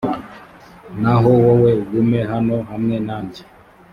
[1.01, 3.43] naho wowe, ugume hano hamwe nanjye;